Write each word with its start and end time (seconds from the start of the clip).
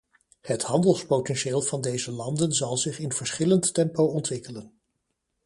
Het 0.41 0.63
handelspotentieel 0.63 1.61
van 1.61 1.81
deze 1.81 2.11
landen 2.11 2.51
zal 2.53 2.77
zich 2.77 2.99
in 2.99 3.11
verschillend 3.11 3.73
tempo 3.73 4.03
ontwikkelen. 4.03 4.73